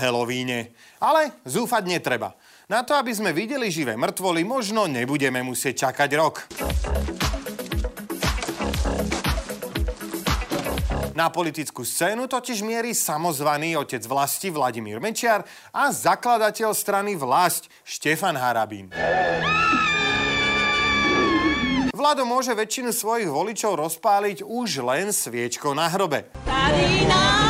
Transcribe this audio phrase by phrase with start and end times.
[0.00, 0.72] Helovíne.
[0.98, 2.32] Ale zúfať netreba.
[2.72, 6.48] Na to, aby sme videli živé mŕtvoly, možno nebudeme musieť čakať rok.
[11.20, 18.40] Na politickú scénu totiž mierí samozvaný otec vlasti Vladimír Mečiar a zakladateľ strany Vlast Štefan
[18.40, 18.88] Harabín.
[21.92, 26.32] Vlado môže väčšinu svojich voličov rozpáliť už len sviečkou na hrobe.
[27.04, 27.49] Nás.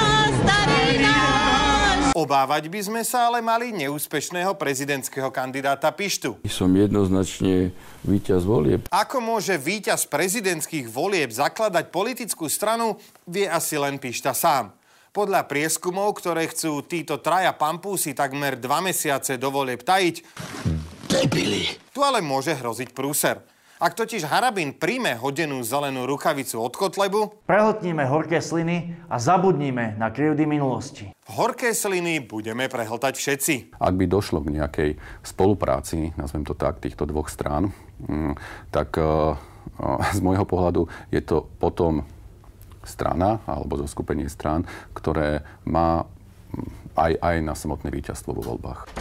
[2.11, 6.43] Obávať by sme sa ale mali neúspešného prezidentského kandidáta Pištu.
[6.51, 7.71] Som jednoznačne
[8.03, 8.91] víťaz volieb.
[8.91, 12.99] Ako môže víťaz prezidentských volieb zakladať politickú stranu,
[13.31, 14.75] vie asi len Pišta sám.
[15.15, 20.17] Podľa prieskumov, ktoré chcú títo traja pampúsi takmer dva mesiace do volieb tajiť,
[21.07, 21.67] Debili.
[21.95, 23.39] tu ale môže hroziť prúser.
[23.81, 30.13] Ak totiž Harabín príjme hodenú zelenú rukavicu od Kotlebu, prehltníme horké sliny a zabudníme na
[30.13, 31.09] krivdy minulosti.
[31.25, 33.55] Horké sliny budeme prehltať všetci.
[33.81, 34.91] Ak by došlo k nejakej
[35.25, 37.73] spolupráci, nazvem to tak, týchto dvoch strán,
[38.05, 38.37] mm,
[38.69, 39.37] tak eh, eh,
[40.13, 42.05] z môjho pohľadu je to potom
[42.85, 46.05] strana alebo zo skupenie strán, ktoré má
[46.53, 48.93] mm, aj, aj na samotné víťazstvo vo voľbách.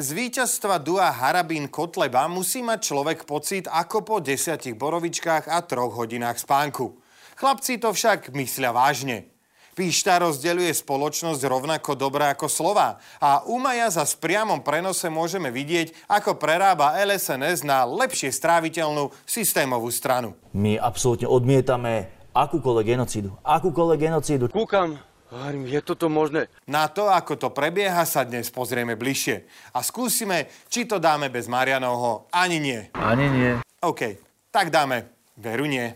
[0.00, 5.92] Z víťazstva Dua Harabín Kotleba musí mať človek pocit ako po desiatich borovičkách a troch
[5.92, 6.96] hodinách spánku.
[7.36, 9.28] Chlapci to však myslia vážne.
[9.76, 15.92] Píšta rozdeľuje spoločnosť rovnako dobré ako slova a u Maja za priamom prenose môžeme vidieť,
[16.08, 20.32] ako prerába LSNS na lepšie stráviteľnú systémovú stranu.
[20.56, 23.36] My absolútne odmietame akúkoľvek genocídu.
[23.44, 24.48] Akúkoľvek genocídu.
[24.48, 24.96] Kúkam,
[25.30, 26.50] Hovorím, je toto možné?
[26.66, 29.46] Na to, ako to prebieha, sa dnes pozrieme bližšie.
[29.70, 32.90] A skúsime, či to dáme bez Marianovho ani nie.
[32.98, 33.62] Ani nie.
[33.78, 34.18] OK,
[34.50, 35.06] tak dáme
[35.38, 35.86] veru nie.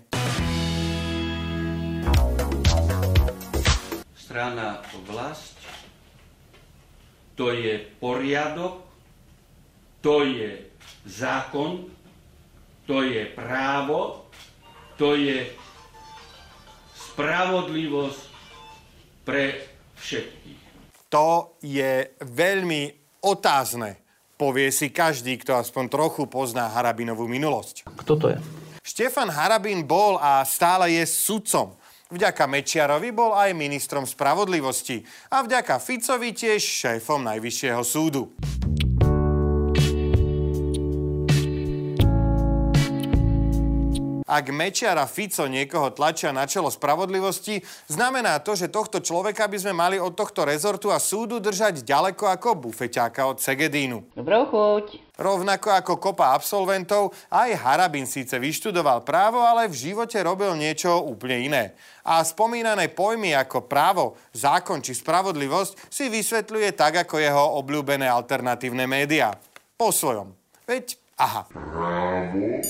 [4.14, 5.59] Strana vlast,
[7.34, 8.86] to je poriadok,
[9.98, 10.62] to je
[11.10, 11.91] zákon,
[12.86, 14.30] to je právo,
[14.94, 15.42] to je
[16.94, 18.34] spravodlivosť,
[19.24, 19.58] pre
[19.98, 20.60] všetkých.
[21.08, 22.82] To je veľmi
[23.24, 23.96] otázne,
[24.36, 27.88] povie si každý, kto aspoň trochu pozná Harabinovú minulosť.
[28.04, 28.38] Kto to je?
[28.84, 31.72] Štefan Harabin bol a stále je sudcom.
[32.12, 35.02] Vďaka Mečiarovi bol aj ministrom spravodlivosti
[35.32, 38.28] a vďaka Ficovi tiež šéfom Najvyššieho súdu.
[44.24, 47.60] Ak Mečiar a Fico niekoho tlačia na čelo spravodlivosti,
[47.92, 52.32] znamená to, že tohto človeka by sme mali od tohto rezortu a súdu držať ďaleko
[52.32, 54.16] ako bufeťáka od Segedínu.
[54.16, 55.12] Dobrú chuť.
[55.20, 61.44] Rovnako ako kopa absolventov, aj Harabin síce vyštudoval právo, ale v živote robil niečo úplne
[61.44, 61.64] iné.
[62.00, 68.88] A spomínané pojmy ako právo, zákon či spravodlivosť si vysvetľuje tak ako jeho obľúbené alternatívne
[68.88, 69.36] médiá.
[69.76, 70.32] Po svojom.
[70.64, 71.44] Veď, aha.
[71.52, 72.64] Právo,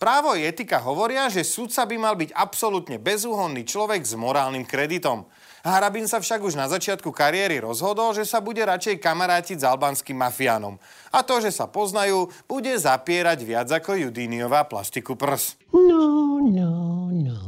[0.00, 5.28] Právo a etika hovoria, že sudca by mal byť absolútne bezúhonný človek s morálnym kreditom.
[5.60, 10.16] Harabin sa však už na začiatku kariéry rozhodol, že sa bude radšej kamarátiť s albanským
[10.16, 10.80] mafiánom.
[11.12, 15.60] A to, že sa poznajú, bude zapierať viac ako Judíniová plastiku prs.
[15.68, 16.72] No, no,
[17.12, 17.40] no.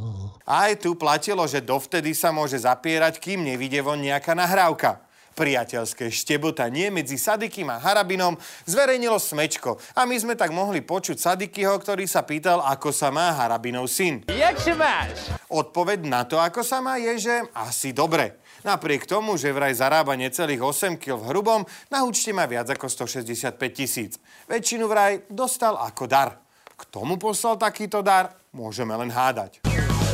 [0.44, 5.00] Aj tu platilo, že dovtedy sa môže zapierať, kým nevidie von nejaká nahrávka.
[5.32, 8.36] Priateľské štebotanie medzi Sadikim a Harabinom
[8.68, 13.32] zverejnilo Smečko a my sme tak mohli počuť Sadikyho, ktorý sa pýtal, ako sa má
[13.32, 14.28] Harabinov syn.
[14.28, 15.32] Jak sa máš?
[15.48, 18.40] Odpoveď na to, ako sa má, je, že asi dobre.
[18.62, 21.60] Napriek tomu, že vraj zarába necelých 8 kg v hrubom,
[21.90, 24.20] na účte má viac ako 165 tisíc.
[24.46, 26.38] Väčšinu vraj dostal ako dar.
[26.76, 29.64] K tomu poslal takýto dar, môžeme len hádať.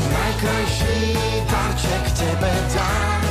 [0.09, 0.97] Najkrajší
[1.45, 3.28] darček tebe dám.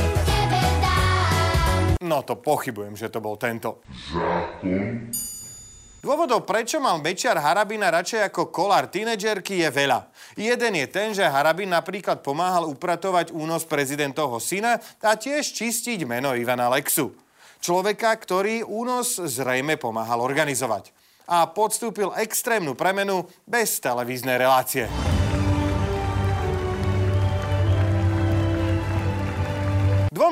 [2.08, 3.84] No to pochybujem, že to bol tento.
[4.08, 5.12] Zákon?
[5.98, 10.08] Dôvodov, prečo mal Mečiar Harabina radšej ako kolár tínedžerky, je veľa.
[10.38, 16.32] Jeden je ten, že Harabin napríklad pomáhal upratovať únos prezidentovho syna a tiež čistiť meno
[16.32, 17.12] Ivana Lexu.
[17.58, 20.94] Človeka, ktorý únos zrejme pomáhal organizovať.
[21.28, 25.17] A podstúpil extrémnu premenu bez televíznej relácie.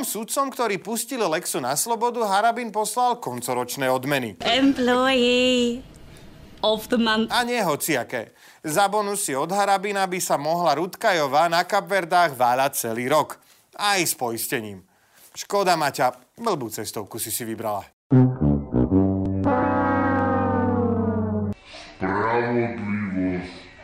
[0.07, 4.39] Sudcom, ktorí pustili Lexu na slobodu, Harabin poslal koncoročné odmeny.
[4.47, 5.83] Employee
[6.63, 7.35] of the month.
[7.35, 8.31] A nie hociaké.
[8.63, 13.43] Za bonusy od Harabina by sa mohla Rudkajová na Kapverdách váľať celý rok.
[13.75, 14.87] Aj s poistením.
[15.37, 17.85] Škoda, Maťa, blbú cestovku si si vybrala.
[21.97, 23.76] Spravodlivosť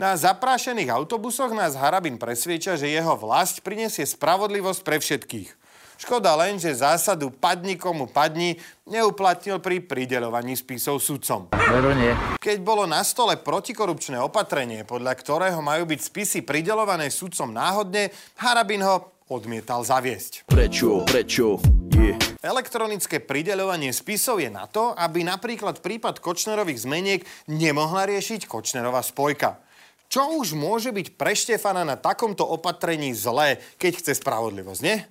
[0.00, 5.52] Na zaprášených autobusoch nás Harabin presvieča, že jeho vlast prinesie spravodlivosť pre všetkých.
[6.00, 8.56] Škoda len, že zásadu padni komu padni
[8.88, 11.52] neuplatnil pri prideľovaní spisov sudcom.
[11.52, 12.16] Veru nie.
[12.40, 18.08] Keď bolo na stole protikorupčné opatrenie, podľa ktorého majú byť spisy prideľované sudcom náhodne,
[18.40, 20.48] Harabin ho odmietal zaviesť.
[20.48, 21.60] Prečo, prečo,
[21.92, 22.16] je.
[22.40, 27.20] Elektronické prideľovanie spisov je na to, aby napríklad prípad Kočnerových zmeniek
[27.52, 29.68] nemohla riešiť Kočnerová spojka.
[30.10, 35.06] Čo už môže byť pre Štefana na takomto opatrení zlé, keď chce spravodlivosť, nie?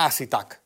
[0.00, 0.64] Asi tak.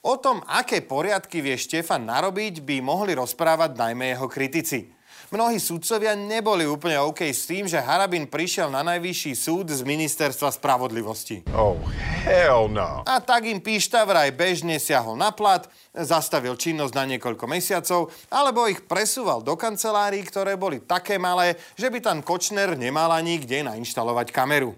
[0.00, 4.88] O tom, aké poriadky vie Štefan narobiť, by mohli rozprávať najmä jeho kritici.
[5.34, 10.52] Mnohí sudcovia neboli úplne OK s tým, že Harabin prišiel na najvyšší súd z ministerstva
[10.52, 11.42] spravodlivosti.
[11.50, 11.74] Oh,
[12.22, 13.02] hell no.
[13.02, 18.66] A tak im píšta vraj bežne siahol na plat, zastavil činnosť na niekoľko mesiacov, alebo
[18.66, 23.62] ich presúval do kancelárií, ktoré boli také malé, že by tam Kočner nemal ani kde
[23.62, 24.74] nainštalovať kameru.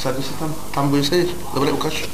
[0.00, 1.30] Sadni si tam, tam bude sedieť.
[1.52, 2.08] Dobre, ukáž.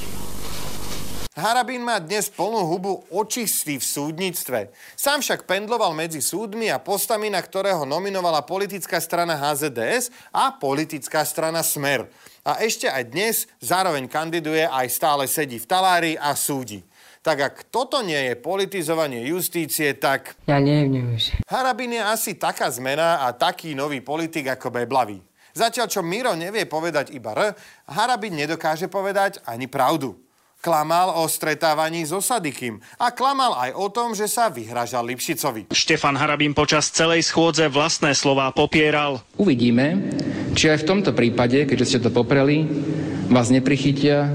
[1.39, 4.75] Harabín má dnes plnú hubu očistý v súdnictve.
[4.99, 11.23] Sám však pendloval medzi súdmi a postami, na ktorého nominovala politická strana HZDS a politická
[11.23, 12.11] strana Smer.
[12.43, 16.83] A ešte aj dnes zároveň kandiduje aj stále sedí v talári a súdi.
[17.29, 20.33] Tak ak toto nie je politizovanie justície, tak...
[20.49, 21.37] Ja neviem už.
[21.45, 25.21] Harabín je asi taká zmena a taký nový politik ako Beblavý.
[25.53, 27.53] Zatiaľ, čo Miro nevie povedať iba R,
[27.85, 30.17] Harabín nedokáže povedať ani pravdu.
[30.65, 35.69] Klamal o stretávaní so Sadikým a klamal aj o tom, že sa vyhražal Lipšicovi.
[35.69, 39.21] Štefan Harabín počas celej schôdze vlastné slová popieral.
[39.37, 40.17] Uvidíme,
[40.57, 42.65] či aj v tomto prípade, keďže ste to popreli,
[43.29, 44.33] vás neprichytia.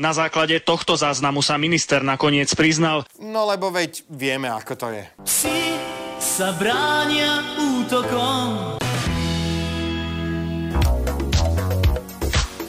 [0.00, 3.04] Na základe tohto záznamu sa minister nakoniec priznal.
[3.20, 5.04] No lebo veď vieme, ako to je.
[5.28, 5.76] Psi
[6.16, 8.80] sa bránia útokom.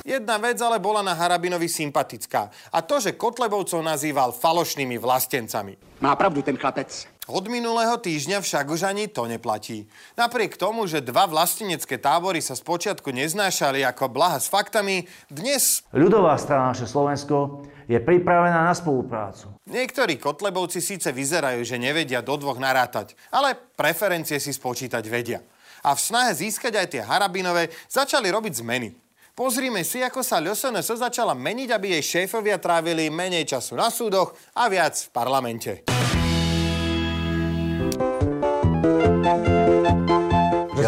[0.04, 2.52] Jedna vec ale bola na Harabinovi sympatická.
[2.76, 6.04] A to, že Kotlebovcov nazýval falošnými vlastencami.
[6.04, 7.08] Má pravdu ten chlapec.
[7.32, 9.88] Od minulého týždňa však už ani to neplatí.
[10.20, 15.80] Napriek tomu, že dva vlastenecké tábory sa spočiatku neznášali ako blaha s faktami, dnes...
[15.96, 19.48] Ľudová strana naše Slovensko je pripravená na spoluprácu.
[19.64, 25.40] Niektorí Kotlebovci síce vyzerajú, že nevedia do dvoch narátať, ale preferencie si spočítať vedia.
[25.88, 28.92] A v snahe získať aj tie Harabinové začali robiť zmeny.
[29.32, 34.36] Pozrime si, ako sa LSNS začala meniť, aby jej šéfovia trávili menej času na súdoch
[34.52, 35.72] a viac v parlamente.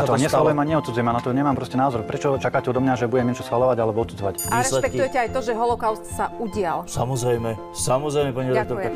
[0.03, 2.03] Ja to neschvalujem a neodsudzujem a na to nemám proste názor.
[2.03, 4.51] Prečo čakáte odo mňa, že budem niečo schvalovať alebo odsudzovať?
[4.51, 6.83] A rešpektujete aj to, že holokaust sa udial?
[6.91, 8.91] Samozrejme, samozrejme, pani redaktorka.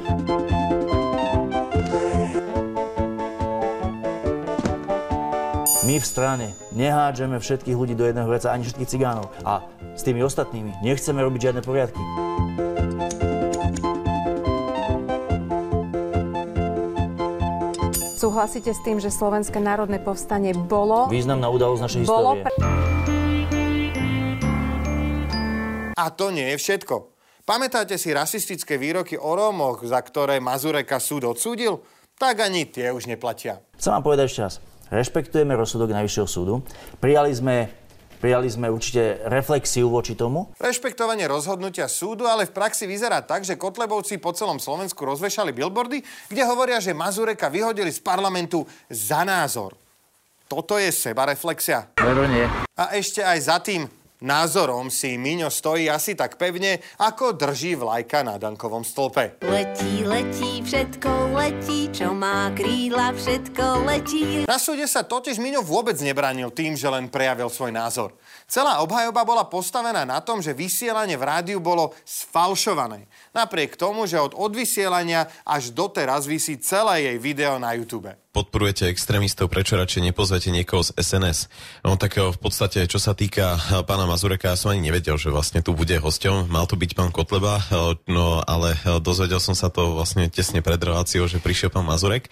[5.88, 9.31] My v strane nehádžeme všetkých ľudí do jedného veca, ani všetkých cigánov.
[9.48, 9.63] A
[9.95, 12.03] s tými ostatnými nechceme robiť žiadne poriadky.
[18.27, 21.07] Súhlasíte s tým, že Slovenské národné povstanie bolo...
[21.07, 22.59] Významná udalosť našej bolo histórie.
[25.96, 27.15] A to nie je všetko.
[27.48, 31.79] Pamätáte si rasistické výroky o Rómoch, za ktoré Mazureka súd odsúdil?
[32.19, 33.63] Tak ani tie už neplatia.
[33.79, 34.60] Chcem vám povedať ešte raz.
[34.91, 36.67] Rešpektujeme rozsudok Najvyššieho súdu.
[37.00, 37.72] Prijali sme,
[38.17, 40.51] prijali sme určite reflexiu voči tomu.
[40.57, 46.03] Rešpektovanie rozhodnutia súdu ale v praxi vyzerá tak, že Kotlebovci po celom Slovensku rozvešali billboardy,
[46.29, 49.77] kde hovoria, že Mazureka vyhodili z parlamentu za názor.
[50.47, 51.91] Toto je sebareflexia.
[52.00, 52.47] Veru nie.
[52.79, 53.83] A ešte aj za tým
[54.21, 59.41] názorom si Miňo stojí asi tak pevne, ako drží vlajka na Dankovom stĺpe.
[59.45, 64.50] Letí, letí, všetko letí, čo má krídla, všetko letí.
[64.50, 68.17] Na súde sa totiž Miňo vôbec nebránil tým, že len prejavil svoj názor.
[68.47, 73.05] Celá obhajoba bola postavená na tom, že vysielanie v rádiu bolo sfalšované.
[73.36, 78.13] Napriek tomu, že od odvysielania až doteraz vysí celé jej video na YouTube.
[78.38, 81.50] Podporujete extrémistov, prečo radšej nepozvete niekoho z SNS?
[81.82, 85.17] No tak eh, v podstate, čo sa týka eh, pána Mazureka, ja som ani nevedel,
[85.17, 86.46] že vlastne tu bude hosťom.
[86.46, 90.77] Mal to byť pán Kotleba, eh, no ale dozvedel som sa to vlastne tesne pred
[90.77, 92.29] reláciou, že prišiel pán Mazurek,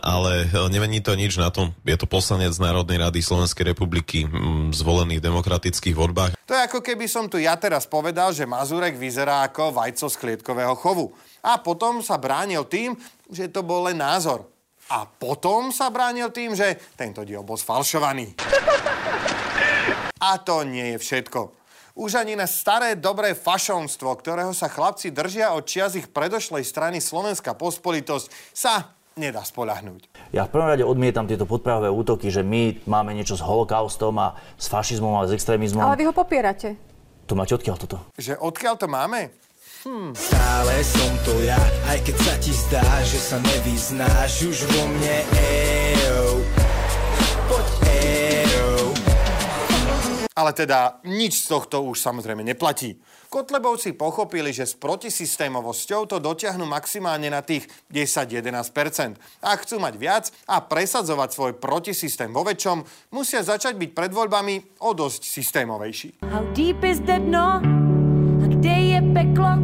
[0.00, 1.76] ale nemení to nič na tom.
[1.84, 6.32] Je to poslanec Národnej rady Slovenskej republiky, mm, zvolený v demokratických voľbách.
[6.48, 10.16] To je ako keby som tu ja teraz povedal, že Mazurek vyzerá ako vajco z
[10.16, 11.12] klietkového chovu.
[11.44, 12.96] A potom sa bránil tým,
[13.30, 14.48] že to bol len názor.
[14.90, 18.34] A potom sa bránil tým, že tento diel bol sfalšovaný.
[20.18, 21.54] A to nie je všetko.
[21.94, 26.98] Už ani na staré dobré fašonstvo, ktorého sa chlapci držia od čias ich predošlej strany
[26.98, 30.10] Slovenská pospolitosť, sa nedá spolahnúť.
[30.34, 34.38] Ja v prvom rade odmietam tieto podprahové útoky, že my máme niečo s holokaustom a
[34.58, 35.86] s fašizmom a s extrémizmom.
[35.86, 36.74] Ale vy ho popierate.
[37.30, 37.96] To máte odkiaľ toto?
[38.18, 39.30] Že odkiaľ to máme?
[39.80, 40.12] Hm.
[40.12, 41.56] Stále som to ja,
[41.88, 46.44] aj keď sa ti zdá, že sa nevyznáš už vo mne, ejo.
[47.48, 48.92] Poď, ejo.
[50.36, 53.00] Ale teda nič z tohto už samozrejme neplatí.
[53.32, 59.16] Kotlebovci pochopili, že s protisystémovosťou to dotiahnu maximálne na tých 10-11%.
[59.40, 62.84] Ak chcú mať viac a presadzovať svoj protisystém vo väčšom,
[63.16, 66.08] musia začať byť pred voľbami o dosť systémovejší.
[66.28, 67.79] How deep is the dno?
[69.14, 69.58] Peklo?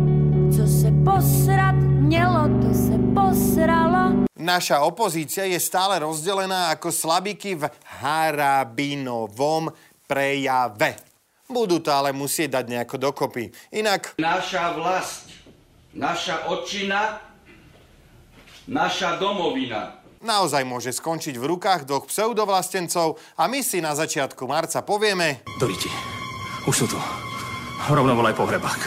[0.57, 4.27] Co se posrat mělo, to se posralo.
[4.39, 7.71] Naša opozícia je stále rozdelená ako slabiky v
[8.03, 9.71] harabinovom
[10.07, 10.99] prejave.
[11.47, 13.51] Budú to ale musieť dať nejako dokopy.
[13.75, 14.19] Inak...
[14.19, 15.31] Naša vlast,
[15.95, 17.23] naša odčina,
[18.67, 20.03] naša domovina.
[20.23, 25.47] Naozaj môže skončiť v rukách dvoch pseudovlastencov a my si na začiatku marca povieme...
[25.59, 25.91] Doriti,
[26.67, 27.26] už sú tu.
[27.85, 28.81] Rovno volaj pohrebák.